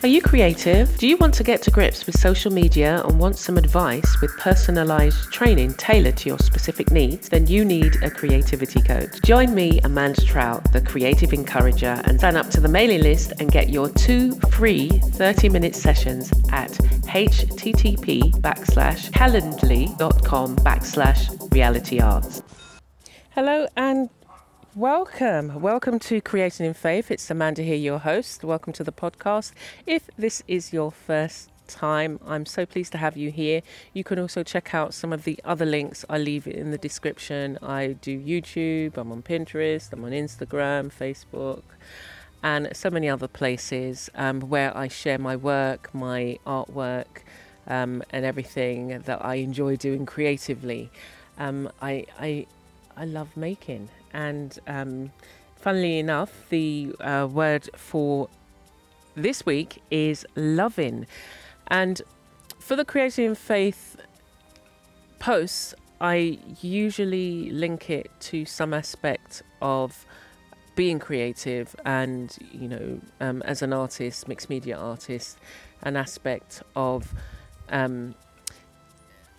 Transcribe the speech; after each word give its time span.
Are 0.00 0.08
you 0.08 0.22
creative? 0.22 0.96
Do 0.96 1.08
you 1.08 1.16
want 1.16 1.34
to 1.34 1.42
get 1.42 1.60
to 1.62 1.72
grips 1.72 2.06
with 2.06 2.16
social 2.16 2.52
media 2.52 3.02
and 3.02 3.18
want 3.18 3.36
some 3.36 3.58
advice 3.58 4.20
with 4.20 4.30
personalized 4.38 5.32
training 5.32 5.74
tailored 5.74 6.16
to 6.18 6.28
your 6.28 6.38
specific 6.38 6.92
needs? 6.92 7.28
Then 7.28 7.48
you 7.48 7.64
need 7.64 8.00
a 8.04 8.08
creativity 8.08 8.80
coach. 8.80 9.20
Join 9.24 9.56
me, 9.56 9.80
Amanda 9.82 10.24
Trout, 10.24 10.72
the 10.72 10.80
creative 10.80 11.32
encourager, 11.32 12.00
and 12.04 12.20
sign 12.20 12.36
up 12.36 12.48
to 12.50 12.60
the 12.60 12.68
mailing 12.68 13.02
list 13.02 13.32
and 13.40 13.50
get 13.50 13.70
your 13.70 13.88
two 13.88 14.36
free 14.52 14.88
30 14.88 15.48
minute 15.48 15.74
sessions 15.74 16.30
at 16.52 16.70
http 16.70 18.30
backslash 18.40 19.10
calendly.com 19.10 20.56
backslash 20.58 21.52
reality 21.52 21.98
arts. 21.98 22.40
Hello 23.30 23.66
and 23.76 24.10
Welcome. 24.78 25.60
Welcome 25.60 25.98
to 25.98 26.20
Creating 26.20 26.64
in 26.64 26.72
Faith. 26.72 27.10
It's 27.10 27.28
Amanda 27.32 27.62
here, 27.62 27.74
your 27.74 27.98
host. 27.98 28.44
Welcome 28.44 28.72
to 28.74 28.84
the 28.84 28.92
podcast. 28.92 29.50
If 29.86 30.08
this 30.16 30.40
is 30.46 30.72
your 30.72 30.92
first 30.92 31.50
time, 31.66 32.20
I'm 32.24 32.46
so 32.46 32.64
pleased 32.64 32.92
to 32.92 32.98
have 32.98 33.16
you 33.16 33.32
here. 33.32 33.62
You 33.92 34.04
can 34.04 34.20
also 34.20 34.44
check 34.44 34.76
out 34.76 34.94
some 34.94 35.12
of 35.12 35.24
the 35.24 35.40
other 35.44 35.66
links 35.66 36.04
I 36.08 36.18
leave 36.18 36.46
in 36.46 36.70
the 36.70 36.78
description. 36.78 37.58
I 37.60 37.96
do 38.00 38.20
YouTube, 38.20 38.96
I'm 38.96 39.10
on 39.10 39.20
Pinterest, 39.20 39.92
I'm 39.92 40.04
on 40.04 40.12
Instagram, 40.12 40.92
Facebook, 40.92 41.64
and 42.44 42.68
so 42.72 42.88
many 42.88 43.08
other 43.08 43.26
places 43.26 44.08
um, 44.14 44.42
where 44.42 44.76
I 44.76 44.86
share 44.86 45.18
my 45.18 45.34
work, 45.34 45.92
my 45.92 46.38
artwork, 46.46 47.24
um, 47.66 48.04
and 48.10 48.24
everything 48.24 49.00
that 49.00 49.24
I 49.24 49.34
enjoy 49.36 49.74
doing 49.74 50.06
creatively. 50.06 50.88
Um, 51.36 51.68
I, 51.82 52.06
I, 52.20 52.46
I 52.96 53.06
love 53.06 53.36
making 53.36 53.88
and 54.12 54.58
um, 54.66 55.12
funnily 55.56 55.98
enough, 55.98 56.30
the 56.48 56.94
uh, 57.00 57.28
word 57.30 57.68
for 57.76 58.28
this 59.14 59.44
week 59.44 59.82
is 59.90 60.24
loving. 60.36 61.06
And 61.66 62.00
for 62.58 62.76
the 62.76 62.84
Creating 62.84 63.34
Faith 63.34 63.96
posts, 65.18 65.74
I 66.00 66.38
usually 66.60 67.50
link 67.50 67.90
it 67.90 68.10
to 68.20 68.44
some 68.44 68.72
aspect 68.72 69.42
of 69.60 70.06
being 70.76 71.00
creative 71.00 71.74
and, 71.84 72.36
you 72.52 72.68
know, 72.68 73.00
um, 73.20 73.42
as 73.42 73.62
an 73.62 73.72
artist, 73.72 74.28
mixed 74.28 74.48
media 74.48 74.78
artist, 74.78 75.38
an 75.82 75.96
aspect 75.96 76.62
of 76.76 77.12
um, 77.70 78.14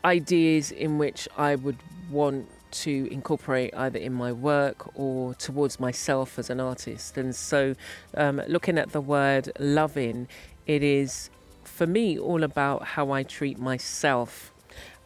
ideas 0.03 0.71
in 0.71 0.97
which 0.97 1.29
I 1.37 1.55
would 1.55 1.77
want 2.11 2.47
to 2.71 3.07
incorporate 3.11 3.73
either 3.75 3.99
in 3.99 4.13
my 4.13 4.31
work 4.31 4.97
or 4.97 5.33
towards 5.35 5.79
myself 5.79 6.39
as 6.39 6.49
an 6.49 6.59
artist. 6.59 7.17
And 7.17 7.35
so, 7.35 7.75
um, 8.15 8.41
looking 8.47 8.77
at 8.77 8.91
the 8.91 9.01
word 9.01 9.51
loving, 9.59 10.27
it 10.67 10.83
is 10.83 11.29
for 11.63 11.87
me 11.87 12.19
all 12.19 12.43
about 12.43 12.83
how 12.83 13.11
I 13.11 13.23
treat 13.23 13.57
myself. 13.57 14.51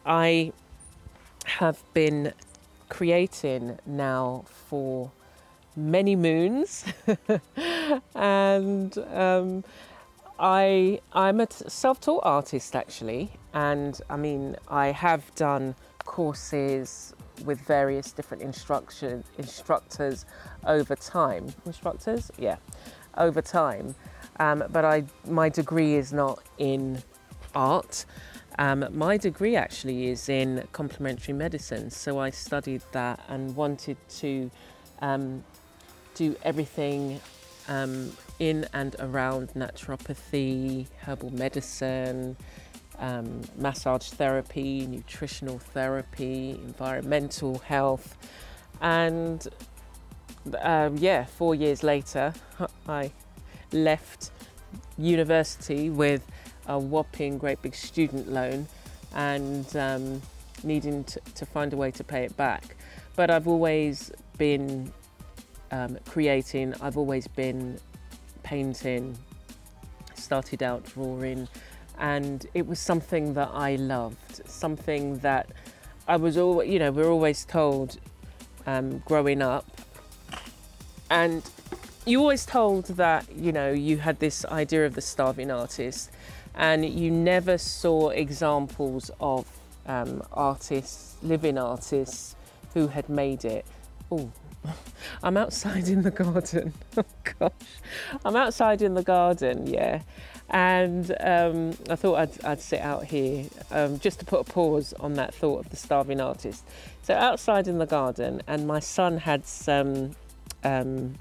I 0.04 0.52
have 1.44 1.82
been 1.92 2.32
creating 2.88 3.78
now 3.86 4.44
for 4.68 5.10
many 5.76 6.16
moons, 6.16 6.84
and 8.14 8.96
um, 9.12 9.64
I 10.38 11.00
I'm 11.12 11.40
a 11.40 11.46
self-taught 11.50 12.22
artist 12.24 12.74
actually, 12.76 13.32
and 13.52 14.00
I 14.10 14.16
mean 14.16 14.56
I 14.68 14.88
have 14.88 15.34
done 15.34 15.74
courses 16.04 17.14
with 17.44 17.60
various 17.60 18.12
different 18.12 18.42
instruction 18.42 19.24
instructors 19.38 20.24
over 20.66 20.96
time. 20.96 21.52
Instructors, 21.66 22.30
yeah, 22.38 22.56
over 23.16 23.42
time. 23.42 23.94
Um, 24.40 24.64
but 24.70 24.84
I, 24.84 25.04
my 25.26 25.48
degree 25.48 25.94
is 25.94 26.12
not 26.12 26.42
in 26.58 27.02
art. 27.54 28.04
Um, 28.58 28.86
my 28.92 29.16
degree 29.16 29.56
actually 29.56 30.08
is 30.08 30.28
in 30.28 30.66
complementary 30.72 31.34
medicine, 31.34 31.90
so 31.90 32.18
I 32.18 32.30
studied 32.30 32.82
that 32.92 33.20
and 33.28 33.54
wanted 33.56 33.96
to 34.20 34.50
um, 35.00 35.42
do 36.14 36.36
everything 36.44 37.20
um, 37.68 38.12
in 38.38 38.66
and 38.72 38.94
around 38.98 39.48
naturopathy, 39.50 40.86
herbal 41.00 41.34
medicine, 41.34 42.36
um, 42.98 43.42
massage 43.56 44.08
therapy, 44.08 44.86
nutritional 44.86 45.58
therapy, 45.58 46.50
environmental 46.50 47.58
health, 47.58 48.16
and 48.80 49.46
um, 50.60 50.96
yeah, 50.98 51.24
four 51.24 51.54
years 51.54 51.82
later, 51.82 52.34
I 52.88 53.10
left 53.72 54.30
university 54.98 55.90
with 55.90 56.22
a 56.66 56.78
whopping 56.78 57.38
great 57.38 57.60
big 57.62 57.74
student 57.74 58.30
loan 58.30 58.66
and 59.14 59.76
um, 59.76 60.22
needing 60.62 61.04
to, 61.04 61.20
to, 61.34 61.46
find 61.46 61.72
a 61.72 61.76
way 61.76 61.90
to 61.90 62.04
pay 62.04 62.24
it 62.24 62.36
back. 62.36 62.76
But 63.16 63.30
I've 63.30 63.46
always 63.46 64.10
been 64.38 64.92
um, 65.70 65.98
creating, 66.06 66.74
I've 66.80 66.96
always 66.96 67.26
been 67.26 67.78
painting, 68.42 69.16
started 70.14 70.62
out 70.62 70.84
drawing, 70.84 71.48
and 71.98 72.46
it 72.54 72.66
was 72.66 72.78
something 72.78 73.34
that 73.34 73.50
I 73.52 73.76
loved, 73.76 74.46
something 74.48 75.18
that 75.18 75.48
I 76.06 76.16
was 76.16 76.36
all, 76.36 76.62
you 76.62 76.78
know, 76.78 76.90
we're 76.90 77.10
always 77.10 77.44
told 77.44 77.98
um, 78.66 78.98
growing 79.06 79.42
up, 79.42 79.66
and 81.10 81.42
you 82.06 82.20
always 82.20 82.44
told 82.44 82.86
that 82.86 83.26
you 83.34 83.52
know 83.52 83.72
you 83.72 83.98
had 83.98 84.18
this 84.20 84.44
idea 84.46 84.84
of 84.84 84.94
the 84.94 85.00
starving 85.00 85.50
artist, 85.50 86.10
and 86.54 86.84
you 86.84 87.10
never 87.10 87.58
saw 87.58 88.10
examples 88.10 89.10
of 89.20 89.46
um, 89.86 90.22
artists, 90.32 91.16
living 91.22 91.58
artists, 91.58 92.36
who 92.74 92.88
had 92.88 93.08
made 93.08 93.44
it. 93.44 93.64
Oh, 94.10 94.30
I'm 95.22 95.36
outside 95.36 95.88
in 95.88 96.02
the 96.02 96.10
garden. 96.10 96.72
oh 96.96 97.04
gosh, 97.38 97.52
I'm 98.24 98.36
outside 98.36 98.82
in 98.82 98.94
the 98.94 99.02
garden. 99.02 99.66
Yeah, 99.66 100.02
and 100.50 101.10
um, 101.20 101.76
I 101.88 101.96
thought 101.96 102.16
I'd, 102.16 102.44
I'd, 102.44 102.60
sit 102.60 102.80
out 102.80 103.04
here 103.04 103.46
um, 103.70 103.98
just 103.98 104.20
to 104.20 104.24
put 104.24 104.40
a 104.40 104.44
pause 104.44 104.92
on 105.00 105.14
that 105.14 105.34
thought 105.34 105.64
of 105.64 105.70
the 105.70 105.76
starving 105.76 106.20
artist. 106.20 106.64
So 107.02 107.14
outside 107.14 107.68
in 107.68 107.78
the 107.78 107.86
garden, 107.86 108.42
and 108.46 108.66
my 108.66 108.80
son 108.80 109.18
had 109.18 109.46
some, 109.46 110.14
um, 110.62 111.16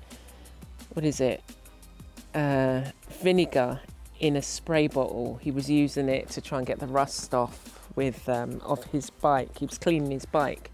what 0.93 1.05
is 1.05 1.19
it, 1.21 1.41
uh, 2.35 2.81
vinegar 3.21 3.79
in 4.19 4.35
a 4.35 4.41
spray 4.41 4.87
bottle. 4.87 5.39
He 5.41 5.51
was 5.51 5.69
using 5.69 6.09
it 6.09 6.29
to 6.29 6.41
try 6.41 6.57
and 6.57 6.67
get 6.67 6.79
the 6.79 6.87
rust 6.87 7.33
off 7.33 7.89
with 7.95 8.27
um, 8.29 8.61
of 8.61 8.83
his 8.85 9.09
bike. 9.09 9.57
He 9.59 9.65
was 9.65 9.77
cleaning 9.77 10.11
his 10.11 10.25
bike, 10.25 10.71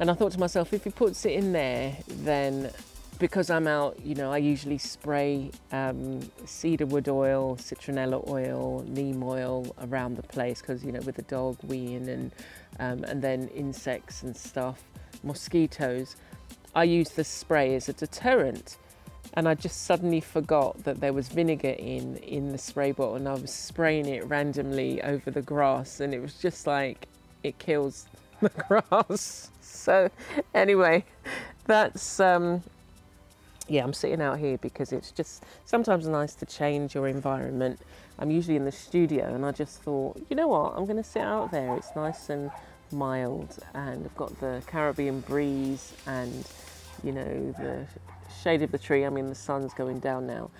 and 0.00 0.10
I 0.10 0.14
thought 0.14 0.32
to 0.32 0.40
myself, 0.40 0.72
if 0.72 0.84
he 0.84 0.90
puts 0.90 1.24
it 1.26 1.32
in 1.32 1.52
there, 1.52 1.96
then 2.08 2.70
because 3.18 3.50
I'm 3.50 3.66
out, 3.66 4.00
you 4.02 4.14
know, 4.14 4.32
I 4.32 4.38
usually 4.38 4.78
spray 4.78 5.50
um, 5.72 6.20
cedarwood 6.46 7.06
oil, 7.06 7.56
citronella 7.56 8.26
oil, 8.26 8.82
neem 8.88 9.22
oil 9.22 9.76
around 9.82 10.16
the 10.16 10.22
place 10.22 10.62
because, 10.62 10.82
you 10.82 10.90
know, 10.90 11.00
with 11.00 11.16
the 11.16 11.22
dog 11.22 11.58
weeing 11.66 12.08
and, 12.08 12.32
um, 12.78 13.04
and 13.04 13.20
then 13.20 13.48
insects 13.48 14.22
and 14.22 14.34
stuff, 14.34 14.82
mosquitoes, 15.22 16.16
I 16.74 16.84
use 16.84 17.10
the 17.10 17.24
spray 17.24 17.74
as 17.74 17.90
a 17.90 17.92
deterrent. 17.92 18.78
And 19.34 19.46
I 19.46 19.54
just 19.54 19.84
suddenly 19.84 20.22
forgot 20.22 20.82
that 20.84 21.00
there 21.00 21.12
was 21.12 21.28
vinegar 21.28 21.76
in 21.78 22.16
in 22.16 22.50
the 22.50 22.58
spray 22.58 22.90
bottle, 22.90 23.14
and 23.14 23.28
I 23.28 23.34
was 23.34 23.52
spraying 23.52 24.06
it 24.06 24.26
randomly 24.26 25.00
over 25.02 25.30
the 25.30 25.42
grass, 25.42 26.00
and 26.00 26.12
it 26.12 26.20
was 26.20 26.34
just 26.34 26.66
like 26.66 27.06
it 27.44 27.58
kills 27.58 28.06
the 28.40 28.48
grass. 28.90 29.50
So, 29.60 30.10
anyway, 30.54 31.04
that's 31.66 32.20
um, 32.20 32.62
yeah, 33.70 33.84
I'm 33.84 33.92
sitting 33.92 34.20
out 34.20 34.38
here 34.40 34.58
because 34.58 34.92
it's 34.92 35.12
just 35.12 35.44
sometimes 35.64 36.08
nice 36.08 36.34
to 36.34 36.46
change 36.46 36.94
your 36.94 37.06
environment. 37.06 37.78
I'm 38.18 38.30
usually 38.30 38.56
in 38.56 38.64
the 38.64 38.72
studio 38.72 39.32
and 39.32 39.46
I 39.46 39.52
just 39.52 39.80
thought, 39.82 40.20
you 40.28 40.34
know 40.34 40.48
what, 40.48 40.74
I'm 40.76 40.84
going 40.86 40.96
to 40.96 41.04
sit 41.04 41.22
out 41.22 41.52
there. 41.52 41.76
It's 41.76 41.94
nice 41.94 42.30
and 42.30 42.50
mild 42.90 43.58
and 43.72 44.04
I've 44.04 44.16
got 44.16 44.38
the 44.40 44.60
Caribbean 44.66 45.20
breeze 45.20 45.94
and, 46.06 46.44
you 47.04 47.12
know, 47.12 47.54
the 47.58 47.86
shade 48.42 48.62
of 48.62 48.72
the 48.72 48.78
tree. 48.78 49.06
I 49.06 49.08
mean, 49.08 49.28
the 49.28 49.36
sun's 49.36 49.72
going 49.72 50.00
down 50.00 50.26
now. 50.26 50.50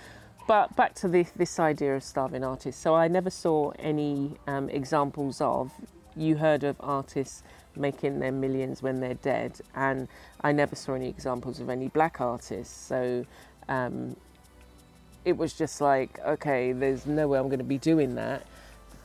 but 0.46 0.74
back 0.76 0.94
to 0.94 1.08
this, 1.08 1.32
this 1.32 1.58
idea 1.58 1.96
of 1.96 2.04
starving 2.04 2.44
artists. 2.44 2.80
So 2.80 2.94
I 2.94 3.08
never 3.08 3.30
saw 3.30 3.72
any 3.78 4.36
um, 4.46 4.68
examples 4.70 5.40
of. 5.40 5.72
You 6.16 6.36
heard 6.36 6.64
of 6.64 6.76
artists 6.80 7.42
making 7.76 8.18
their 8.18 8.32
millions 8.32 8.82
when 8.82 9.00
they're 9.00 9.14
dead, 9.14 9.60
and 9.74 10.08
I 10.40 10.52
never 10.52 10.74
saw 10.76 10.94
any 10.94 11.08
examples 11.08 11.60
of 11.60 11.70
any 11.70 11.88
black 11.88 12.20
artists. 12.20 12.76
So 12.76 13.24
um, 13.68 14.16
it 15.24 15.36
was 15.36 15.52
just 15.52 15.80
like, 15.80 16.18
okay, 16.26 16.72
there's 16.72 17.06
no 17.06 17.28
way 17.28 17.38
I'm 17.38 17.46
going 17.46 17.58
to 17.58 17.64
be 17.64 17.78
doing 17.78 18.14
that, 18.16 18.46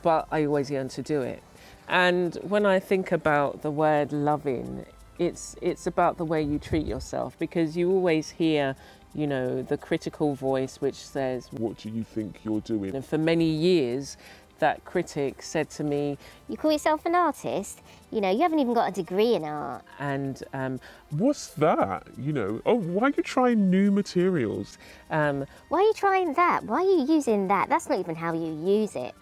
but 0.01 0.27
I 0.31 0.45
always 0.45 0.71
yearn 0.71 0.89
to 0.89 1.01
do 1.01 1.21
it. 1.21 1.41
And 1.87 2.35
when 2.41 2.65
I 2.65 2.79
think 2.79 3.11
about 3.11 3.61
the 3.61 3.71
word 3.71 4.11
loving, 4.11 4.85
it's 5.19 5.55
it's 5.61 5.87
about 5.87 6.17
the 6.17 6.25
way 6.25 6.41
you 6.41 6.59
treat 6.59 6.85
yourself 6.85 7.37
because 7.39 7.77
you 7.77 7.91
always 7.91 8.31
hear, 8.31 8.75
you 9.13 9.27
know, 9.27 9.61
the 9.61 9.77
critical 9.77 10.33
voice 10.33 10.81
which 10.81 10.95
says, 10.95 11.47
What 11.51 11.77
do 11.77 11.89
you 11.89 12.03
think 12.03 12.39
you're 12.43 12.61
doing? 12.61 12.95
and 12.95 13.05
for 13.05 13.17
many 13.17 13.45
years, 13.45 14.17
that 14.59 14.83
critic 14.85 15.41
said 15.41 15.69
to 15.71 15.83
me, 15.83 16.17
You 16.47 16.57
call 16.57 16.71
yourself 16.71 17.05
an 17.05 17.15
artist? 17.15 17.81
You 18.11 18.21
know, 18.21 18.31
you 18.31 18.41
haven't 18.41 18.59
even 18.59 18.73
got 18.73 18.89
a 18.89 18.91
degree 18.91 19.33
in 19.35 19.43
art. 19.43 19.83
and 19.99 20.41
um, 20.53 20.79
What's 21.09 21.47
that? 21.55 22.07
You 22.17 22.33
know, 22.33 22.61
oh, 22.65 22.75
why 22.75 23.07
are 23.07 23.13
you 23.15 23.23
trying 23.23 23.69
new 23.69 23.91
materials? 23.91 24.77
um, 25.11 25.45
Why 25.69 25.79
are 25.79 25.83
you 25.83 25.93
trying 25.93 26.33
that? 26.33 26.63
Why 26.63 26.77
are 26.77 26.83
you 26.83 27.05
using 27.07 27.47
that? 27.49 27.69
That's 27.69 27.89
not 27.89 27.99
even 27.99 28.15
how 28.15 28.33
you 28.33 28.53
use 28.65 28.95
it. 28.95 29.13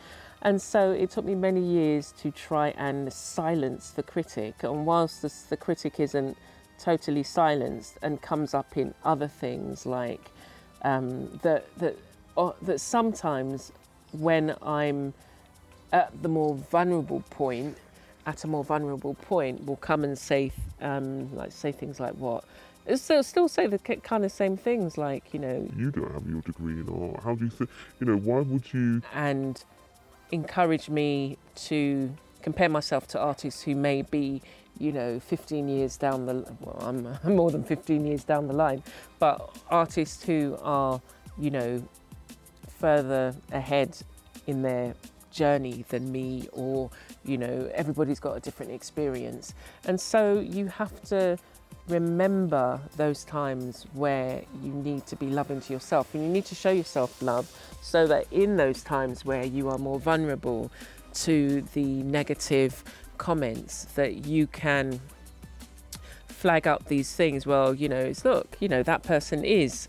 And 0.41 0.61
so 0.61 0.91
it 0.91 1.09
took 1.09 1.23
me 1.25 1.35
many 1.35 1.61
years 1.61 2.13
to 2.21 2.29
try 2.29 2.69
and 2.77 3.11
silence 3.11 3.91
the 3.91 4.03
critic. 4.03 4.63
And 4.63 4.85
whilst 4.85 5.21
the, 5.21 5.33
the 5.49 5.57
critic 5.57 5.99
isn't 5.99 6.37
totally 6.77 7.23
silenced 7.23 7.97
and 8.01 8.21
comes 8.21 8.53
up 8.53 8.75
in 8.75 8.93
other 9.05 9.27
things 9.27 9.85
like 9.85 10.31
um, 10.81 11.29
that, 11.43 11.65
that, 11.77 11.97
or, 12.35 12.55
that 12.63 12.81
sometimes 12.81 13.71
when 14.13 14.55
I'm 14.61 15.13
at 15.91 16.21
the 16.21 16.29
more 16.29 16.55
vulnerable 16.55 17.23
point, 17.29 17.77
at 18.25 18.43
a 18.43 18.47
more 18.47 18.63
vulnerable 18.63 19.13
point, 19.15 19.65
will 19.65 19.75
come 19.77 20.03
and 20.03 20.17
say, 20.17 20.51
um, 20.81 21.33
like 21.35 21.51
say 21.51 21.71
things 21.71 21.99
like 21.99 22.13
what? 22.13 22.43
Still, 22.95 23.23
still 23.23 23.47
say 23.47 23.67
the 23.67 23.79
kind 23.79 24.25
of 24.25 24.31
same 24.31 24.57
things 24.57 24.97
like 24.97 25.33
you 25.33 25.39
know 25.39 25.69
You 25.77 25.89
don't 25.89 26.11
have 26.11 26.27
your 26.27 26.41
degree 26.41 26.73
in 26.73 26.89
art. 26.89 27.23
How 27.23 27.35
do 27.35 27.45
you 27.45 27.51
think? 27.51 27.69
You 27.99 28.07
know, 28.07 28.17
why 28.17 28.41
would 28.41 28.73
you? 28.73 29.01
and 29.13 29.63
encourage 30.31 30.89
me 30.89 31.37
to 31.55 32.11
compare 32.41 32.67
myself 32.67 33.07
to 33.07 33.19
artists 33.19 33.61
who 33.61 33.75
may 33.75 34.01
be, 34.01 34.41
you 34.79 34.91
know, 34.91 35.19
15 35.19 35.69
years 35.69 35.95
down 35.95 36.25
the 36.25 36.45
well, 36.59 36.77
I'm 36.81 37.35
more 37.35 37.51
than 37.51 37.63
15 37.63 38.05
years 38.05 38.23
down 38.23 38.47
the 38.47 38.53
line, 38.53 38.83
but 39.19 39.55
artists 39.69 40.23
who 40.23 40.57
are, 40.61 40.99
you 41.37 41.51
know, 41.51 41.83
further 42.83 43.33
ahead 43.53 43.97
in 44.45 44.61
their 44.61 44.93
journey 45.31 45.85
than 45.87 46.11
me 46.11 46.49
or 46.51 46.89
you 47.23 47.37
know 47.37 47.71
everybody's 47.73 48.19
got 48.19 48.35
a 48.35 48.41
different 48.41 48.73
experience. 48.73 49.53
And 49.85 50.01
so 50.01 50.41
you 50.41 50.67
have 50.67 51.01
to 51.03 51.37
remember 51.87 52.81
those 52.97 53.23
times 53.23 53.85
where 53.93 54.43
you 54.61 54.73
need 54.73 55.05
to 55.05 55.15
be 55.15 55.27
loving 55.27 55.61
to 55.61 55.71
yourself 55.71 56.13
and 56.13 56.23
you 56.23 56.29
need 56.29 56.43
to 56.43 56.55
show 56.55 56.71
yourself 56.71 57.21
love 57.21 57.49
so 57.81 58.05
that 58.05 58.25
in 58.31 58.57
those 58.57 58.83
times 58.83 59.23
where 59.23 59.45
you 59.45 59.69
are 59.69 59.77
more 59.77 59.97
vulnerable 59.97 60.69
to 61.13 61.61
the 61.73 62.03
negative 62.03 62.83
comments 63.17 63.85
that 63.95 64.25
you 64.25 64.45
can 64.45 64.99
flag 66.27 66.67
up 66.67 66.83
these 66.89 67.15
things. 67.15 67.45
Well 67.45 67.73
you 67.73 67.87
know 67.87 68.03
it's 68.11 68.25
look 68.25 68.57
you 68.59 68.67
know 68.67 68.83
that 68.83 69.03
person 69.03 69.45
is 69.45 69.87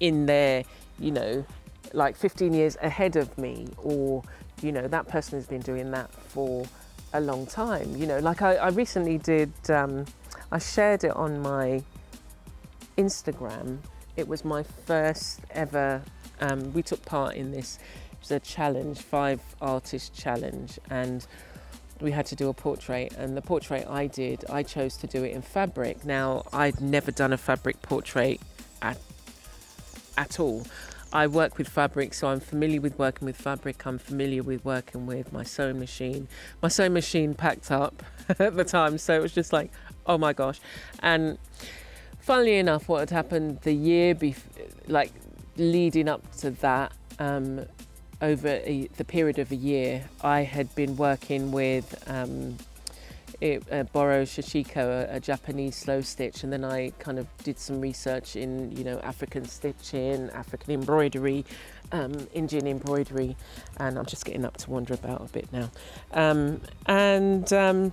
in 0.00 0.24
their 0.26 0.64
you 0.98 1.10
know 1.10 1.44
like 1.92 2.16
15 2.16 2.54
years 2.54 2.76
ahead 2.80 3.16
of 3.16 3.36
me 3.38 3.68
or 3.78 4.22
you 4.62 4.72
know 4.72 4.86
that 4.88 5.08
person 5.08 5.38
has 5.38 5.46
been 5.46 5.60
doing 5.60 5.90
that 5.90 6.12
for 6.12 6.64
a 7.12 7.20
long 7.20 7.46
time 7.46 7.94
you 7.96 8.06
know 8.06 8.18
like 8.18 8.42
i, 8.42 8.54
I 8.54 8.68
recently 8.68 9.18
did 9.18 9.52
um, 9.68 10.06
i 10.50 10.58
shared 10.58 11.04
it 11.04 11.14
on 11.14 11.40
my 11.40 11.82
instagram. 12.98 13.78
It 14.16 14.28
was 14.28 14.44
my 14.44 14.62
first 14.62 15.40
ever 15.50 16.02
um, 16.40 16.72
we 16.72 16.82
took 16.82 17.04
part 17.04 17.34
in 17.34 17.50
this 17.50 17.78
it 18.12 18.20
was 18.20 18.30
a 18.30 18.40
challenge 18.40 19.00
five 19.00 19.40
artist 19.60 20.14
challenge 20.14 20.78
and 20.90 21.26
we 22.00 22.10
had 22.10 22.26
to 22.26 22.36
do 22.36 22.48
a 22.48 22.54
portrait 22.54 23.12
and 23.16 23.36
the 23.36 23.42
portrait 23.42 23.86
i 23.88 24.06
did 24.06 24.44
i 24.50 24.62
chose 24.62 24.96
to 24.98 25.06
do 25.06 25.24
it 25.24 25.32
in 25.32 25.42
fabric. 25.42 26.04
Now 26.04 26.44
i'd 26.52 26.80
never 26.80 27.10
done 27.10 27.32
a 27.32 27.38
fabric 27.38 27.80
portrait 27.82 28.40
at, 28.82 28.98
at 30.16 30.40
all 30.40 30.64
I 31.12 31.26
work 31.26 31.58
with 31.58 31.68
fabric, 31.68 32.14
so 32.14 32.28
I'm 32.28 32.40
familiar 32.40 32.80
with 32.80 32.98
working 32.98 33.26
with 33.26 33.36
fabric. 33.36 33.84
I'm 33.84 33.98
familiar 33.98 34.42
with 34.42 34.64
working 34.64 35.04
with 35.04 35.30
my 35.30 35.42
sewing 35.42 35.78
machine. 35.78 36.26
My 36.62 36.68
sewing 36.68 36.94
machine 36.94 37.34
packed 37.34 37.70
up 37.70 38.02
at 38.38 38.56
the 38.56 38.64
time, 38.64 38.96
so 38.96 39.14
it 39.14 39.20
was 39.20 39.32
just 39.32 39.52
like, 39.52 39.70
oh 40.06 40.16
my 40.16 40.32
gosh. 40.32 40.58
And 41.00 41.36
funnily 42.18 42.56
enough, 42.56 42.88
what 42.88 43.00
had 43.00 43.10
happened 43.10 43.60
the 43.60 43.74
year 43.74 44.14
before, 44.14 44.64
like 44.86 45.12
leading 45.56 46.08
up 46.08 46.34
to 46.36 46.50
that, 46.50 46.92
um, 47.18 47.66
over 48.22 48.48
a, 48.48 48.88
the 48.96 49.04
period 49.04 49.38
of 49.38 49.52
a 49.52 49.56
year, 49.56 50.08
I 50.22 50.42
had 50.42 50.74
been 50.74 50.96
working 50.96 51.52
with 51.52 52.02
um, 52.06 52.56
it, 53.42 53.64
uh, 53.72 53.82
Boro 53.82 54.22
Sashiko, 54.22 54.76
a, 54.76 55.16
a 55.16 55.20
Japanese 55.20 55.74
slow 55.74 56.00
stitch, 56.00 56.44
and 56.44 56.52
then 56.52 56.64
I 56.64 56.90
kind 57.00 57.18
of 57.18 57.26
did 57.38 57.58
some 57.58 57.80
research 57.80 58.36
in, 58.36 58.70
you 58.76 58.84
know, 58.84 59.00
African 59.00 59.46
stitching, 59.46 60.30
African 60.30 60.72
embroidery, 60.72 61.44
um, 61.90 62.28
Indian 62.32 62.68
embroidery, 62.68 63.36
and 63.78 63.98
I'm 63.98 64.06
just 64.06 64.24
getting 64.24 64.44
up 64.44 64.56
to 64.58 64.70
wander 64.70 64.94
about 64.94 65.22
a 65.22 65.32
bit 65.32 65.52
now. 65.52 65.70
Um, 66.12 66.60
and 66.86 67.52
um, 67.52 67.92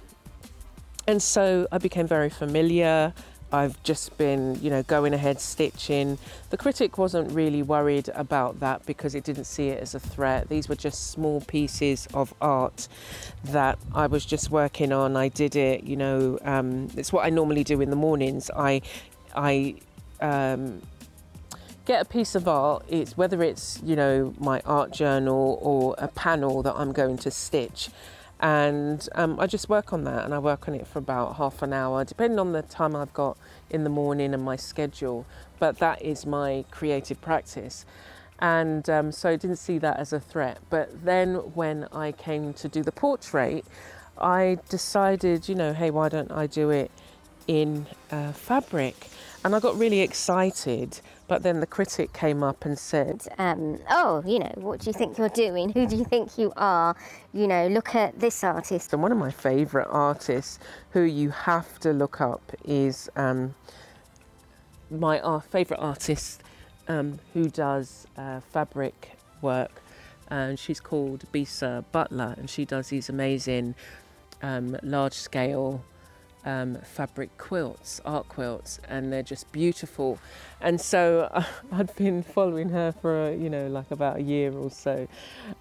and 1.08 1.22
so 1.22 1.68
I 1.72 1.80
became 1.80 2.06
very 2.06 2.30
familiar. 2.30 3.14
I've 3.52 3.82
just 3.84 4.18
been, 4.18 4.60
you 4.62 4.70
know, 4.70 4.84
going 4.84 5.14
ahead 5.14 5.40
stitching. 5.40 6.18
The 6.50 6.58
critic 6.58 6.98
wasn't 6.98 7.32
really 7.32 7.64
worried 7.64 8.10
about 8.16 8.60
that 8.60 8.86
because 8.86 9.16
it 9.16 9.24
didn't 9.24 9.46
see 9.46 9.70
it 9.70 9.82
as 9.82 9.96
a 9.96 10.00
threat. 10.00 10.50
These 10.50 10.70
were 10.70 10.76
just 10.76 11.12
small 11.12 11.42
pieces 11.42 12.08
of 12.14 12.34
art 12.42 12.88
that 13.46 13.80
I 13.94 14.08
was 14.08 14.26
just 14.26 14.52
working 14.52 14.92
on. 14.92 15.16
I 15.16 15.30
did 15.30 15.56
it, 15.56 15.84
you 15.84 15.96
know, 15.96 16.40
um, 16.44 16.90
it's 16.96 17.12
what 17.12 17.26
I 17.26 17.30
normally 17.30 17.64
do 17.64 17.82
in 17.82 17.90
the 17.90 17.96
mornings. 17.96 18.52
I, 18.56 18.82
I, 19.36 19.76
um, 20.22 20.82
get 21.86 22.04
a 22.04 22.06
piece 22.06 22.36
of 22.36 22.48
art 22.48 22.86
it's 22.88 23.18
whether 23.18 23.42
it's 23.42 23.82
you 23.84 23.96
know 23.96 24.32
my 24.38 24.62
art 24.64 24.92
journal 24.92 25.58
or 25.60 25.96
a 25.98 26.08
panel 26.08 26.62
that 26.62 26.76
i'm 26.76 26.92
going 26.92 27.18
to 27.18 27.32
stitch 27.32 27.90
and 28.40 29.10
um, 29.16 29.40
i 29.40 29.46
just 29.46 29.68
work 29.68 29.92
on 29.92 30.06
that 30.06 30.24
and 30.24 30.34
i 30.34 30.40
work 30.40 30.68
on 30.68 30.74
it 30.74 30.88
for 30.88 31.00
about 31.00 31.36
half 31.36 31.62
an 31.62 31.74
hour 31.74 32.06
depending 32.06 32.40
on 32.40 32.54
the 32.54 32.62
time 32.62 32.96
i've 32.96 33.14
got 33.14 33.38
in 33.70 33.84
the 33.84 33.90
morning 33.90 34.34
and 34.34 34.44
my 34.44 34.56
schedule. 34.56 35.26
But 35.60 35.80
that 35.80 36.02
is 36.02 36.26
my 36.26 36.66
creative 36.72 37.22
practice. 37.22 37.86
And 38.40 38.90
um, 38.90 39.12
so 39.12 39.30
i 39.30 39.36
didn't 39.36 39.58
see 39.58 39.78
that 39.80 39.98
as 39.98 40.14
a 40.14 40.20
threat. 40.20 40.60
But 40.70 41.04
then 41.04 41.36
when 41.54 41.88
i 41.92 42.12
came 42.12 42.54
to 42.54 42.68
do 42.68 42.84
the 42.84 42.92
portrait 42.92 43.66
i 44.22 44.58
decided 44.68 45.48
you 45.48 45.56
know 45.56 45.72
hey 45.72 45.90
why 45.90 46.10
don't 46.10 46.30
i 46.30 46.46
do 46.46 46.70
it 46.70 46.92
in 47.48 47.86
uh, 48.12 48.32
fabric? 48.32 49.10
And 49.44 49.56
i 49.56 49.60
got 49.60 49.78
really 49.78 50.02
excited 50.02 51.02
but 51.30 51.44
then 51.44 51.60
the 51.60 51.68
critic 51.68 52.12
came 52.12 52.42
up 52.44 52.66
and 52.66 52.78
said, 52.78 53.26
Um, 53.38 53.78
oh, 53.90 54.24
you 54.26 54.40
know, 54.40 54.52
what 54.56 54.80
do 54.80 54.90
you 54.90 54.94
think 54.94 55.18
you're 55.18 55.30
doing? 55.30 55.70
Who 55.70 55.86
do 55.86 55.96
you 55.96 56.04
think 56.04 56.38
you 56.40 56.52
are? 56.58 56.96
You 57.34 57.48
know, 57.48 57.68
look 57.68 57.94
at 57.94 58.20
this 58.20 58.44
artist. 58.44 58.92
and 58.92 59.02
one 59.02 59.12
of 59.12 59.18
my 59.18 59.30
favourite 59.30 59.88
artists 59.90 60.58
who 60.90 61.04
you 61.04 61.30
have 61.30 61.80
to 61.82 61.94
look 61.94 62.20
up 62.20 62.42
is 62.66 63.10
um, 63.16 63.54
my 64.90 65.20
uh, 65.22 65.40
favourite 65.40 65.80
artist 65.80 66.42
um, 66.88 67.20
who 67.34 67.48
does 67.48 68.08
uh, 68.18 68.40
fabric 68.40 69.12
work. 69.42 69.84
And 70.32 70.58
she's 70.58 70.80
called 70.80 71.26
Bisa 71.32 71.86
Butler, 71.92 72.36
and 72.38 72.50
she 72.50 72.66
does 72.66 72.90
these 72.90 73.08
amazing 73.08 73.76
um, 74.42 74.78
large 74.82 75.14
scale 75.14 75.84
um, 76.46 76.78
fabric 76.84 77.38
quilts, 77.38 78.00
art 78.06 78.28
quilts, 78.30 78.80
and 78.88 79.12
they're 79.12 79.24
just 79.24 79.52
beautiful. 79.52 80.20
And 80.62 80.80
so 80.80 81.30
I'd 81.72 81.96
been 81.96 82.24
following 82.24 82.70
her 82.70 82.92
for, 82.92 83.28
a, 83.28 83.36
you 83.36 83.50
know, 83.50 83.68
like 83.68 83.92
about 83.92 84.18
a 84.18 84.22
year 84.22 84.54
or 84.54 84.72
so, 84.72 85.08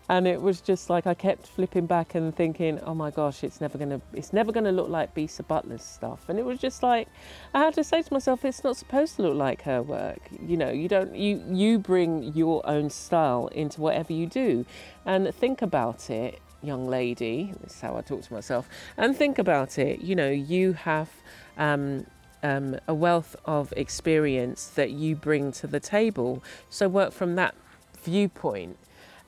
and 0.09 0.27
it 0.27 0.41
was 0.41 0.61
just 0.61 0.89
like 0.91 1.07
I 1.07 1.15
kept 1.15 1.47
flipping 1.47 1.87
back 1.87 2.15
and 2.15 2.35
thinking, 2.35 2.81
oh 2.81 2.95
my 2.95 3.11
gosh, 3.11 3.45
it's 3.45 3.61
never 3.61 3.79
gonna, 3.79 4.01
it's 4.13 4.33
never 4.33 4.53
gonna 4.53 4.73
look 4.73 4.89
like 4.89 5.15
Bisa 5.15 5.47
Butler's 5.47 5.83
stuff. 5.83 6.29
And 6.29 6.39
it 6.39 6.45
was 6.45 6.59
just 6.59 6.83
like 6.83 7.09
I 7.55 7.61
had 7.61 7.75
to 7.75 7.85
say 7.85 8.03
to 8.03 8.13
myself, 8.13 8.45
it's 8.45 8.65
not 8.65 8.77
supposed 8.77 9.17
to 9.17 9.23
look 9.23 9.37
like 9.37 9.63
her 9.63 9.83
work. 9.83 10.21
You 10.41 10.57
know, 10.57 10.71
you 10.71 10.89
don't, 10.89 11.15
you 11.15 11.43
you 11.51 11.79
bring 11.79 12.35
your 12.35 12.67
own 12.69 12.91
style 12.91 13.49
into 13.49 13.81
whatever 13.81 14.13
you 14.13 14.27
do, 14.27 14.65
and 15.05 15.35
think 15.35 15.63
about 15.63 16.11
it 16.11 16.41
young 16.63 16.87
lady, 16.89 17.53
this 17.63 17.77
is 17.77 17.81
how 17.81 17.97
I 17.97 18.01
talk 18.01 18.23
to 18.23 18.33
myself, 18.33 18.69
and 18.97 19.17
think 19.17 19.39
about 19.39 19.79
it. 19.79 20.01
You 20.01 20.17
know, 20.17 20.31
you 20.31 20.73
have 20.75 21.09
um, 21.57 22.07
um, 22.43 22.77
a 22.87 22.95
wealth 22.95 23.37
of 23.45 23.73
experience 23.77 24.69
that 24.69 24.91
you 24.91 25.17
bring 25.17 25.53
to 25.53 25.67
the 25.67 25.81
table. 25.81 26.43
So 26.71 26.89
work 26.89 27.13
from 27.13 27.37
that 27.37 27.55
viewpoint. 28.03 28.77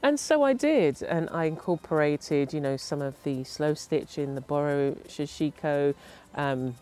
And 0.02 0.18
so 0.18 0.42
I 0.42 0.54
did, 0.54 1.02
and 1.02 1.28
I 1.30 1.44
incorporated, 1.44 2.54
you 2.54 2.60
know, 2.60 2.76
some 2.76 3.02
of 3.02 3.22
the 3.22 3.44
slow 3.44 3.75
stitching, 3.75 4.34
the 4.34 4.40
Boro 4.40 4.92
Sashiko. 5.06 5.94
Um, 6.34 6.75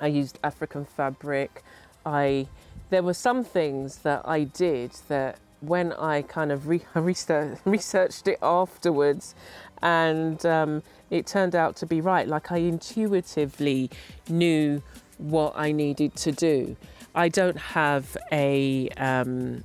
I 0.00 0.08
used 0.08 0.40
African 0.42 0.84
fabric. 0.84 1.62
I 2.04 2.48
there 2.90 3.02
were 3.02 3.14
some 3.14 3.42
things 3.42 3.98
that 3.98 4.22
I 4.26 4.44
did 4.44 4.90
that 5.08 5.38
when 5.62 5.92
I 5.92 6.22
kind 6.22 6.52
of 6.52 6.68
re- 6.68 6.84
researched 6.94 8.28
it 8.28 8.38
afterwards, 8.42 9.34
and 9.80 10.44
um, 10.44 10.82
it 11.10 11.26
turned 11.26 11.54
out 11.54 11.76
to 11.76 11.86
be 11.86 12.00
right. 12.00 12.28
Like 12.28 12.52
I 12.52 12.58
intuitively 12.58 13.90
knew 14.28 14.82
what 15.18 15.54
I 15.56 15.72
needed 15.72 16.14
to 16.16 16.32
do. 16.32 16.76
I 17.14 17.28
don't 17.28 17.58
have 17.58 18.16
a 18.30 18.88
um, 18.96 19.64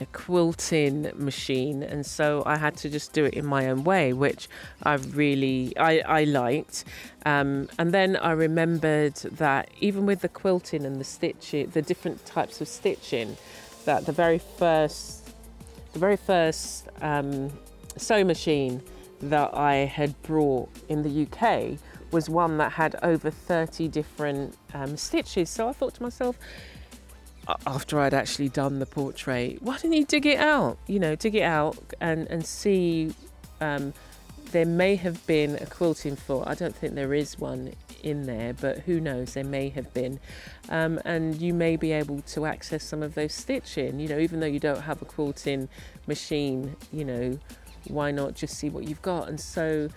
a 0.00 0.06
quilting 0.06 1.10
machine 1.14 1.82
and 1.82 2.04
so 2.04 2.42
I 2.44 2.58
had 2.58 2.76
to 2.78 2.90
just 2.90 3.12
do 3.12 3.24
it 3.24 3.34
in 3.34 3.46
my 3.46 3.68
own 3.70 3.84
way 3.84 4.12
which 4.12 4.48
I 4.82 4.94
really 4.94 5.72
I, 5.78 6.00
I 6.00 6.24
liked 6.24 6.84
um, 7.24 7.68
and 7.78 7.92
then 7.92 8.16
I 8.16 8.32
remembered 8.32 9.14
that 9.14 9.70
even 9.80 10.04
with 10.04 10.20
the 10.20 10.28
quilting 10.28 10.84
and 10.84 11.00
the 11.00 11.04
stitching 11.04 11.70
the 11.70 11.82
different 11.82 12.26
types 12.26 12.60
of 12.60 12.68
stitching 12.68 13.38
that 13.86 14.04
the 14.04 14.12
very 14.12 14.38
first 14.38 15.25
the 15.96 16.00
very 16.00 16.16
first 16.18 16.88
um, 17.00 17.50
sewing 17.96 18.26
machine 18.26 18.82
that 19.22 19.54
I 19.54 19.76
had 19.76 20.20
brought 20.24 20.68
in 20.90 21.02
the 21.02 21.26
UK 21.26 21.78
was 22.10 22.28
one 22.28 22.58
that 22.58 22.72
had 22.72 22.96
over 23.02 23.30
30 23.30 23.88
different 23.88 24.54
um, 24.74 24.98
stitches 24.98 25.48
so 25.48 25.70
I 25.70 25.72
thought 25.72 25.94
to 25.94 26.02
myself 26.02 26.36
after 27.66 27.98
I'd 27.98 28.12
actually 28.12 28.50
done 28.50 28.78
the 28.78 28.84
portrait, 28.84 29.62
why 29.62 29.76
didn't 29.76 29.94
you 29.94 30.04
dig 30.04 30.26
it 30.26 30.38
out? 30.38 30.76
You 30.86 30.98
know, 30.98 31.14
dig 31.14 31.34
it 31.36 31.44
out 31.44 31.78
and, 32.00 32.26
and 32.28 32.44
see. 32.44 33.14
Um, 33.60 33.94
there 34.50 34.66
may 34.66 34.96
have 34.96 35.24
been 35.26 35.54
a 35.54 35.66
quilting 35.66 36.16
foot. 36.16 36.42
I 36.46 36.54
don't 36.54 36.74
think 36.74 36.94
there 36.94 37.14
is 37.14 37.38
one 37.38 37.72
in 38.06 38.26
there, 38.26 38.54
but 38.54 38.80
who 38.80 39.00
knows? 39.00 39.34
There 39.34 39.44
may 39.44 39.68
have 39.70 39.92
been. 39.92 40.18
Um, 40.68 41.00
and 41.04 41.40
you 41.40 41.52
may 41.52 41.76
be 41.76 41.92
able 41.92 42.22
to 42.22 42.46
access 42.46 42.84
some 42.84 43.02
of 43.02 43.14
those 43.14 43.34
stitching. 43.34 44.00
You 44.00 44.08
know, 44.08 44.18
even 44.18 44.40
though 44.40 44.46
you 44.46 44.60
don't 44.60 44.82
have 44.82 45.02
a 45.02 45.04
quilting 45.04 45.68
machine, 46.06 46.76
you 46.92 47.04
know, 47.04 47.38
why 47.88 48.10
not 48.10 48.34
just 48.34 48.56
see 48.56 48.70
what 48.70 48.88
you've 48.88 49.02
got? 49.02 49.28
And 49.28 49.40
so 49.40 49.88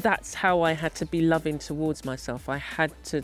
that's 0.00 0.34
how 0.34 0.62
I 0.62 0.72
had 0.72 0.94
to 0.96 1.06
be 1.06 1.22
loving 1.22 1.58
towards 1.58 2.04
myself. 2.04 2.48
I 2.48 2.58
had 2.58 2.92
to 3.04 3.22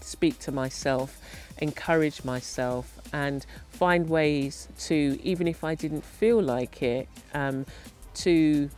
speak 0.00 0.38
to 0.40 0.52
myself 0.52 1.20
encourage 1.58 2.24
myself 2.24 3.00
and 3.12 3.46
find 3.68 4.08
ways 4.08 4.68
to, 4.78 5.18
even 5.22 5.46
if 5.46 5.64
I 5.64 5.74
didn't 5.74 6.04
feel 6.04 6.42
like 6.42 6.82
it, 6.82 7.08
um, 7.32 7.66
to, 8.14 8.70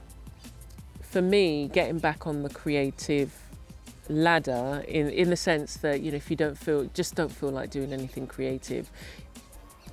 for 1.02 1.22
me, 1.22 1.68
getting 1.68 1.98
back 1.98 2.26
on 2.26 2.42
the 2.42 2.50
creative 2.50 3.32
ladder 4.08 4.84
in 4.86 5.08
in 5.08 5.30
the 5.30 5.36
sense 5.36 5.76
that 5.78 6.00
you 6.00 6.10
know 6.10 6.16
if 6.16 6.30
you 6.30 6.36
don't 6.36 6.56
feel 6.56 6.84
just 6.94 7.14
don't 7.14 7.32
feel 7.32 7.50
like 7.50 7.70
doing 7.70 7.92
anything 7.92 8.26
creative 8.26 8.90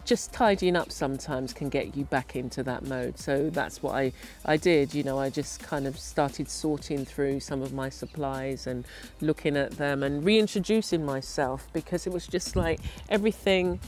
just 0.06 0.34
tidying 0.34 0.76
up 0.76 0.92
sometimes 0.92 1.54
can 1.54 1.70
get 1.70 1.96
you 1.96 2.04
back 2.06 2.36
into 2.36 2.62
that 2.64 2.86
mode. 2.86 3.18
So 3.18 3.50
that's 3.50 3.82
what 3.82 3.96
I, 3.96 4.12
I 4.46 4.58
did. 4.58 4.94
You 4.94 5.04
know, 5.04 5.20
I 5.20 5.30
just 5.30 5.62
kind 5.62 5.88
of 5.88 5.98
started 5.98 6.50
sorting 6.50 7.06
through 7.06 7.40
some 7.40 7.62
of 7.62 7.74
my 7.74 7.90
supplies 7.90 8.68
and 8.68 8.86
looking 9.22 9.56
at 9.56 9.72
them 9.72 10.04
and 10.04 10.24
reintroducing 10.24 11.06
myself 11.06 11.68
because 11.74 12.06
it 12.06 12.14
was 12.14 12.28
just 12.28 12.56
like 12.56 12.80
everything. 13.10 13.80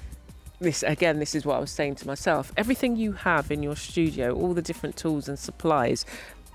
This 0.59 0.83
again, 0.83 1.19
this 1.19 1.35
is 1.35 1.45
what 1.45 1.57
I 1.57 1.59
was 1.59 1.71
saying 1.71 1.95
to 1.95 2.07
myself. 2.07 2.53
Everything 2.55 2.95
you 2.95 3.11
have 3.11 3.51
in 3.51 3.61
your 3.61 3.75
studio, 3.75 4.33
all 4.33 4.53
the 4.53 4.61
different 4.61 4.95
tools 4.95 5.27
and 5.27 5.37
supplies, 5.37 6.05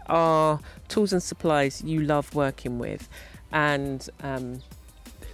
are 0.07 0.59
tools 0.89 1.13
and 1.13 1.23
supplies 1.23 1.83
you 1.85 2.01
love 2.01 2.35
working 2.35 2.79
with, 2.79 3.11
and 3.53 4.09
um, 4.23 4.61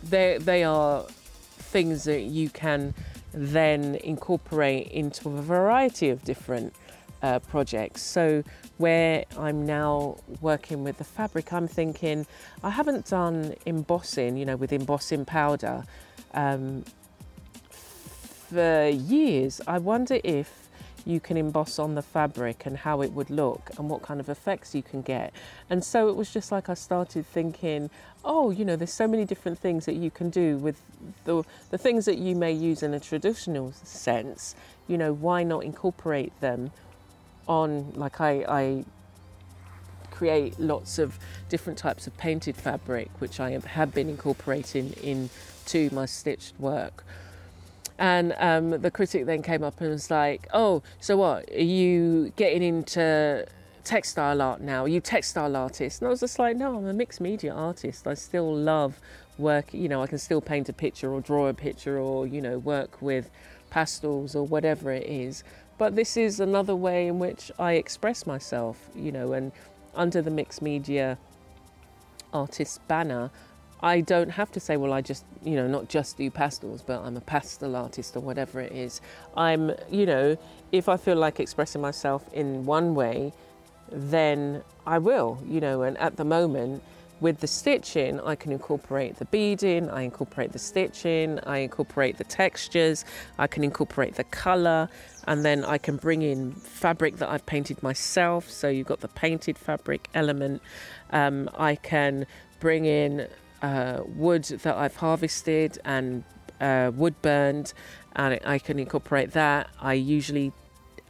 they 0.02 0.38
they 0.38 0.64
are 0.64 1.02
things 1.02 2.04
that 2.04 2.22
you 2.22 2.48
can 2.48 2.94
then 3.32 3.96
incorporate 3.96 4.88
into 4.88 5.28
a 5.28 5.42
variety 5.42 6.08
of 6.08 6.24
different 6.24 6.74
uh, 7.22 7.38
projects. 7.40 8.02
So, 8.02 8.42
where 8.78 9.24
I'm 9.38 9.66
now 9.66 10.18
working 10.40 10.84
with 10.84 10.98
the 10.98 11.04
fabric, 11.04 11.52
I'm 11.52 11.68
thinking 11.68 12.26
I 12.62 12.70
haven't 12.70 13.06
done 13.06 13.54
embossing, 13.66 14.36
you 14.36 14.44
know, 14.44 14.56
with 14.56 14.72
embossing 14.72 15.24
powder 15.24 15.84
um, 16.34 16.84
for 17.70 18.88
years. 18.88 19.60
I 19.66 19.78
wonder 19.78 20.18
if 20.24 20.65
you 21.06 21.20
can 21.20 21.36
emboss 21.36 21.78
on 21.78 21.94
the 21.94 22.02
fabric 22.02 22.66
and 22.66 22.76
how 22.76 23.00
it 23.00 23.12
would 23.12 23.30
look 23.30 23.70
and 23.78 23.88
what 23.88 24.02
kind 24.02 24.18
of 24.18 24.28
effects 24.28 24.74
you 24.74 24.82
can 24.82 25.00
get. 25.00 25.32
And 25.70 25.82
so 25.82 26.08
it 26.08 26.16
was 26.16 26.32
just 26.32 26.50
like 26.50 26.68
I 26.68 26.74
started 26.74 27.24
thinking, 27.24 27.88
oh, 28.24 28.50
you 28.50 28.64
know, 28.64 28.74
there's 28.74 28.92
so 28.92 29.06
many 29.06 29.24
different 29.24 29.58
things 29.58 29.86
that 29.86 29.94
you 29.94 30.10
can 30.10 30.30
do 30.30 30.56
with 30.58 30.80
the, 31.24 31.44
the 31.70 31.78
things 31.78 32.06
that 32.06 32.18
you 32.18 32.34
may 32.34 32.52
use 32.52 32.82
in 32.82 32.92
a 32.92 33.00
traditional 33.00 33.72
sense. 33.72 34.56
You 34.88 34.98
know, 34.98 35.12
why 35.12 35.44
not 35.44 35.62
incorporate 35.62 36.38
them 36.40 36.72
on, 37.46 37.92
like 37.94 38.20
I, 38.20 38.44
I 38.48 38.84
create 40.10 40.58
lots 40.58 40.98
of 40.98 41.18
different 41.48 41.78
types 41.78 42.08
of 42.08 42.16
painted 42.16 42.56
fabric, 42.56 43.10
which 43.20 43.38
I 43.38 43.50
have 43.52 43.94
been 43.94 44.08
incorporating 44.08 44.92
into 45.02 45.88
my 45.94 46.06
stitched 46.06 46.58
work. 46.58 47.04
And 47.98 48.34
um, 48.38 48.70
the 48.82 48.90
critic 48.90 49.24
then 49.26 49.42
came 49.42 49.62
up 49.62 49.80
and 49.80 49.90
was 49.90 50.10
like, 50.10 50.48
"Oh, 50.52 50.82
so 51.00 51.16
what? 51.16 51.50
Are 51.50 51.60
you 51.60 52.32
getting 52.36 52.62
into 52.62 53.46
textile 53.84 54.42
art 54.42 54.60
now? 54.60 54.84
Are 54.84 54.88
you 54.88 55.00
textile 55.00 55.56
artist?" 55.56 56.02
And 56.02 56.08
I 56.08 56.10
was 56.10 56.20
just 56.20 56.38
like, 56.38 56.56
"No, 56.56 56.76
I'm 56.76 56.86
a 56.86 56.92
mixed 56.92 57.20
media 57.20 57.54
artist. 57.54 58.06
I 58.06 58.14
still 58.14 58.54
love 58.54 59.00
work. 59.38 59.72
You 59.72 59.88
know, 59.88 60.02
I 60.02 60.06
can 60.06 60.18
still 60.18 60.40
paint 60.40 60.68
a 60.68 60.72
picture 60.72 61.10
or 61.12 61.20
draw 61.20 61.46
a 61.48 61.54
picture 61.54 61.98
or 61.98 62.26
you 62.26 62.40
know 62.40 62.58
work 62.58 63.00
with 63.00 63.30
pastels 63.70 64.34
or 64.34 64.46
whatever 64.46 64.92
it 64.92 65.06
is. 65.06 65.42
But 65.78 65.96
this 65.96 66.16
is 66.16 66.40
another 66.40 66.74
way 66.74 67.06
in 67.06 67.18
which 67.18 67.50
I 67.58 67.74
express 67.74 68.26
myself. 68.26 68.90
You 68.94 69.12
know, 69.12 69.32
and 69.32 69.52
under 69.94 70.20
the 70.20 70.30
mixed 70.30 70.60
media 70.60 71.16
artist 72.32 72.86
banner, 72.88 73.30
I 73.80 74.00
don't 74.00 74.30
have 74.30 74.50
to 74.52 74.60
say, 74.60 74.76
well, 74.76 74.92
I 74.92 75.00
just, 75.02 75.24
you 75.44 75.56
know, 75.56 75.66
not 75.66 75.88
just 75.88 76.16
do 76.16 76.30
pastels, 76.30 76.82
but 76.82 77.02
I'm 77.02 77.16
a 77.16 77.20
pastel 77.20 77.76
artist 77.76 78.16
or 78.16 78.20
whatever 78.20 78.60
it 78.60 78.72
is. 78.72 79.00
I'm, 79.36 79.72
you 79.90 80.06
know, 80.06 80.36
if 80.72 80.88
I 80.88 80.96
feel 80.96 81.16
like 81.16 81.40
expressing 81.40 81.82
myself 81.82 82.24
in 82.32 82.64
one 82.64 82.94
way, 82.94 83.32
then 83.90 84.62
I 84.86 84.98
will, 84.98 85.42
you 85.46 85.60
know, 85.60 85.82
and 85.82 85.96
at 85.98 86.16
the 86.16 86.24
moment, 86.24 86.82
with 87.20 87.40
the 87.40 87.46
stitching, 87.46 88.20
I 88.20 88.34
can 88.34 88.52
incorporate 88.52 89.16
the 89.16 89.24
beading, 89.26 89.88
I 89.88 90.02
incorporate 90.02 90.52
the 90.52 90.58
stitching, 90.58 91.38
I 91.40 91.58
incorporate 91.58 92.18
the 92.18 92.24
textures, 92.24 93.06
I 93.38 93.46
can 93.46 93.64
incorporate 93.64 94.16
the 94.16 94.24
colour, 94.24 94.88
and 95.26 95.42
then 95.42 95.64
I 95.64 95.78
can 95.78 95.96
bring 95.96 96.20
in 96.20 96.52
fabric 96.52 97.16
that 97.16 97.30
I've 97.30 97.46
painted 97.46 97.82
myself. 97.82 98.50
So 98.50 98.68
you've 98.68 98.86
got 98.86 99.00
the 99.00 99.08
painted 99.08 99.56
fabric 99.56 100.08
element. 100.12 100.60
Um, 101.10 101.48
I 101.56 101.76
can 101.76 102.26
bring 102.60 102.84
in 102.84 103.28
uh, 103.62 104.00
wood 104.06 104.44
that 104.44 104.76
I've 104.76 104.96
harvested 104.96 105.78
and 105.84 106.24
uh, 106.60 106.90
wood 106.94 107.20
burned, 107.22 107.72
and 108.14 108.38
I 108.44 108.58
can 108.58 108.78
incorporate 108.78 109.32
that. 109.32 109.68
I 109.80 109.94
usually 109.94 110.52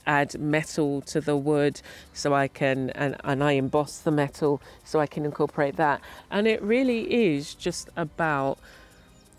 add 0.06 0.38
metal 0.38 1.00
to 1.02 1.20
the 1.20 1.36
wood 1.36 1.80
so 2.12 2.32
I 2.32 2.48
can 2.48 2.90
and, 2.90 3.16
and 3.24 3.42
I 3.42 3.52
emboss 3.52 3.98
the 3.98 4.10
metal 4.10 4.62
so 4.84 5.00
I 5.00 5.06
can 5.06 5.24
incorporate 5.24 5.76
that 5.76 6.00
and 6.30 6.46
it 6.46 6.62
really 6.62 7.32
is 7.32 7.54
just 7.54 7.90
about 7.96 8.58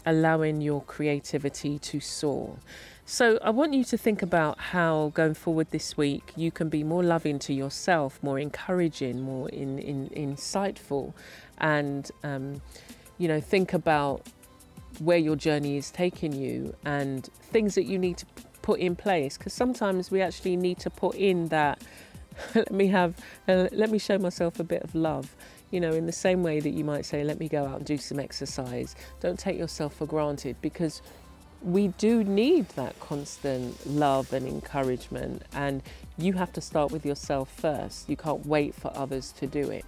allowing 0.05 0.61
your 0.61 0.81
creativity 0.81 1.79
to 1.79 1.99
soar 1.99 2.57
so 3.05 3.39
I 3.41 3.51
want 3.51 3.73
you 3.73 3.85
to 3.85 3.97
think 3.97 4.21
about 4.21 4.59
how 4.59 5.11
going 5.13 5.33
forward 5.33 5.71
this 5.71 5.95
week 5.95 6.33
you 6.35 6.51
can 6.51 6.67
be 6.67 6.83
more 6.83 7.03
loving 7.03 7.39
to 7.39 7.53
yourself 7.53 8.19
more 8.21 8.37
encouraging 8.37 9.21
more 9.21 9.47
in, 9.49 9.79
in 9.79 10.09
insightful 10.09 11.13
and 11.57 12.11
um, 12.23 12.61
you 13.17 13.27
know, 13.27 13.39
think 13.39 13.73
about 13.73 14.27
where 14.99 15.17
your 15.17 15.35
journey 15.35 15.77
is 15.77 15.91
taking 15.91 16.33
you 16.33 16.75
and 16.85 17.25
things 17.51 17.75
that 17.75 17.83
you 17.83 17.97
need 17.97 18.17
to 18.17 18.25
put 18.61 18.79
in 18.79 18.95
place. 18.95 19.37
Because 19.37 19.53
sometimes 19.53 20.11
we 20.11 20.21
actually 20.21 20.55
need 20.55 20.79
to 20.79 20.89
put 20.89 21.15
in 21.15 21.47
that. 21.49 21.81
let 22.55 22.71
me 22.71 22.87
have, 22.87 23.15
uh, 23.47 23.67
let 23.71 23.89
me 23.89 23.97
show 23.97 24.17
myself 24.17 24.59
a 24.59 24.63
bit 24.63 24.83
of 24.83 24.93
love. 24.95 25.35
You 25.71 25.81
know, 25.81 25.91
in 25.91 26.05
the 26.05 26.13
same 26.13 26.43
way 26.43 26.59
that 26.59 26.69
you 26.69 26.83
might 26.83 27.05
say, 27.05 27.23
let 27.23 27.39
me 27.39 27.49
go 27.49 27.65
out 27.65 27.77
and 27.77 27.85
do 27.85 27.97
some 27.97 28.19
exercise. 28.19 28.95
Don't 29.19 29.37
take 29.37 29.57
yourself 29.57 29.95
for 29.95 30.05
granted 30.05 30.55
because 30.61 31.01
we 31.61 31.89
do 31.89 32.23
need 32.23 32.69
that 32.69 32.99
constant 32.99 33.85
love 33.85 34.33
and 34.33 34.47
encouragement, 34.47 35.43
and 35.53 35.81
you 36.17 36.33
have 36.33 36.51
to 36.53 36.61
start 36.61 36.91
with 36.91 37.05
yourself 37.05 37.49
first. 37.49 38.09
You 38.09 38.17
can't 38.17 38.45
wait 38.45 38.75
for 38.75 38.91
others 38.95 39.31
to 39.33 39.47
do 39.47 39.69
it. 39.69 39.85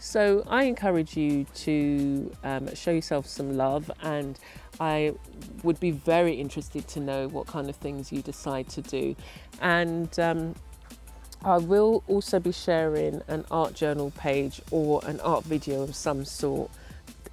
So, 0.00 0.44
I 0.48 0.64
encourage 0.64 1.16
you 1.16 1.44
to 1.56 2.32
um, 2.44 2.74
show 2.74 2.90
yourself 2.90 3.26
some 3.26 3.56
love, 3.56 3.90
and 4.02 4.38
I 4.80 5.14
would 5.62 5.80
be 5.80 5.90
very 5.90 6.34
interested 6.34 6.86
to 6.88 7.00
know 7.00 7.28
what 7.28 7.46
kind 7.46 7.68
of 7.68 7.76
things 7.76 8.12
you 8.12 8.22
decide 8.22 8.68
to 8.70 8.82
do. 8.82 9.16
And 9.60 10.18
um, 10.18 10.54
I 11.44 11.58
will 11.58 12.02
also 12.08 12.40
be 12.40 12.52
sharing 12.52 13.22
an 13.28 13.44
art 13.50 13.74
journal 13.74 14.10
page 14.12 14.60
or 14.70 15.00
an 15.04 15.20
art 15.20 15.44
video 15.44 15.82
of 15.82 15.94
some 15.94 16.24
sort 16.24 16.70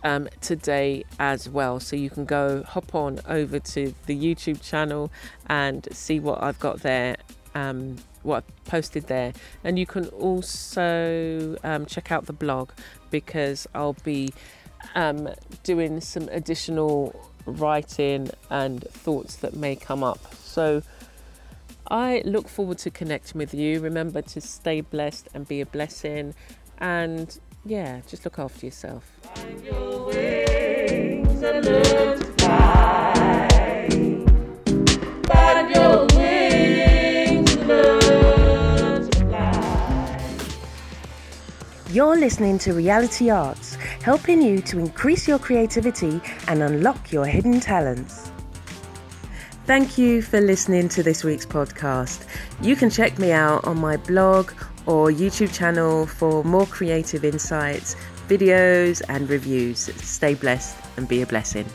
um, 0.06 0.30
today 0.40 1.04
as 1.20 1.50
well. 1.50 1.82
So 1.82 1.98
you 1.98 2.10
can 2.10 2.24
go 2.24 2.64
hop 2.64 2.96
on 2.96 3.20
over 3.28 3.60
to 3.60 3.94
the 4.06 4.16
YouTube 4.16 4.62
channel 4.62 5.12
and 5.48 5.86
see 5.92 6.20
what 6.20 6.42
I've 6.42 6.60
got 6.60 6.82
there, 6.82 7.18
um, 7.56 7.98
what 8.22 8.38
I've 8.38 8.66
posted 8.66 9.08
there. 9.08 9.34
And 9.64 9.78
you 9.78 9.88
can 9.88 10.06
also 10.10 11.58
um, 11.64 11.88
check 11.88 12.12
out 12.12 12.28
the 12.28 12.34
blog 12.34 12.70
because 13.10 13.68
I'll 13.74 13.98
be 14.04 14.30
um, 14.94 15.28
doing 15.64 16.00
some 16.02 16.30
additional 16.30 17.30
writing 17.48 18.30
and 18.52 18.84
thoughts 18.84 19.38
that 19.38 19.56
may 19.56 19.76
come 19.76 20.04
up. 20.04 20.36
So 20.36 20.84
I 21.90 22.22
look 22.26 22.48
forward 22.48 22.78
to 22.80 22.92
connecting 22.92 23.40
with 23.40 23.56
you. 23.56 23.80
Remember 23.80 24.22
to 24.22 24.40
stay 24.40 24.82
blessed 24.82 25.30
and 25.34 25.48
be 25.48 25.62
a 25.62 25.66
blessing. 25.66 26.36
And 26.78 27.40
yeah, 27.66 28.02
just 28.08 28.24
look 28.24 28.38
after 28.38 28.68
yourself. 28.68 29.12
You're 41.90 42.18
listening 42.18 42.58
to 42.60 42.74
Reality 42.74 43.30
Arts, 43.30 43.76
helping 44.04 44.42
you 44.42 44.60
to 44.64 44.80
increase 44.80 45.28
your 45.28 45.40
creativity 45.40 46.22
and 46.48 46.62
unlock 46.62 47.12
your 47.12 47.26
hidden 47.26 47.60
talents. 47.60 48.32
Thank 49.66 49.98
you 49.98 50.22
for 50.22 50.40
listening 50.40 50.90
to 50.90 51.02
this 51.02 51.24
week's 51.24 51.46
podcast. 51.46 52.28
You 52.62 52.76
can 52.76 52.90
check 52.90 53.18
me 53.18 53.32
out 53.32 53.66
on 53.66 53.80
my 53.80 53.98
blog 53.98 54.52
or 54.86 55.10
YouTube 55.10 55.54
channel 55.54 56.06
for 56.06 56.44
more 56.44 56.66
creative 56.66 57.26
insights, 57.26 57.96
videos, 58.28 59.02
and 59.10 59.30
reviews. 59.30 59.80
Stay 60.04 60.34
blessed 60.34 60.78
and 60.98 61.08
be 61.08 61.22
a 61.22 61.26
blessing. 61.26 61.66